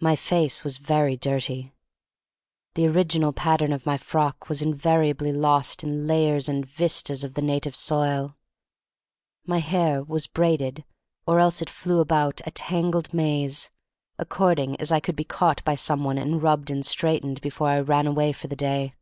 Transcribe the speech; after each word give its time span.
My 0.00 0.16
face 0.16 0.64
was 0.64 0.78
very 0.78 1.16
dirty. 1.16 1.72
The 2.74 2.88
original 2.88 3.32
pattern 3.32 3.72
of 3.72 3.86
my 3.86 3.96
frock 3.96 4.48
was 4.48 4.60
invariably 4.60 5.32
lost 5.32 5.84
in 5.84 6.04
lay 6.08 6.32
ers 6.32 6.48
and 6.48 6.66
vistas 6.66 7.22
of 7.22 7.34
the 7.34 7.42
native 7.42 7.76
soil. 7.76 8.34
My 9.46 9.60
THE 9.60 9.62
STORY 9.62 9.62
OF 9.62 9.68
MARY 9.68 9.86
MAC 9.86 9.86
LANE 9.86 10.02
67 10.02 10.02
hair 10.02 10.14
was 10.14 10.26
braided 10.58 10.84
or 11.28 11.38
else 11.38 11.62
it 11.62 11.70
flew 11.70 12.00
about, 12.00 12.40
a 12.44 12.50
tangled 12.50 13.14
maze, 13.14 13.70
according 14.18 14.80
as 14.80 14.90
I 14.90 14.98
could 14.98 15.14
be 15.14 15.22
caught 15.22 15.64
by 15.64 15.76
some 15.76 16.02
one 16.02 16.18
and 16.18 16.42
rubbed 16.42 16.68
and 16.72 16.84
straightened 16.84 17.40
before 17.40 17.68
I 17.68 17.78
ran 17.78 18.08
away 18.08 18.32
for 18.32 18.48
the 18.48 18.56
day. 18.56 18.94